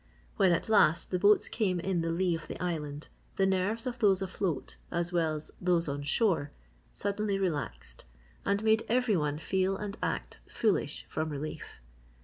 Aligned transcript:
When 0.35 0.51
at 0.51 0.67
last, 0.67 1.11
the 1.11 1.19
boats 1.19 1.47
came 1.47 1.79
in 1.79 2.01
the 2.01 2.09
lee 2.09 2.33
of 2.33 2.47
the 2.47 2.59
island, 2.59 3.07
the 3.35 3.45
nerves 3.45 3.85
of 3.85 3.99
those 3.99 4.19
afloat 4.23 4.77
as 4.89 5.13
well 5.13 5.35
as 5.35 5.51
those 5.61 5.87
on 5.87 6.01
shore 6.01 6.49
suddenly 6.95 7.37
relaxed 7.37 8.05
and 8.43 8.63
made 8.63 8.81
every 8.89 9.15
one 9.15 9.37
feel 9.37 9.77
and 9.77 9.95
act 10.01 10.39
foolish 10.49 11.05
from 11.07 11.29
relief. 11.29 11.79